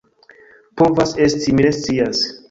[0.81, 2.23] Povas esti, mi ne scias.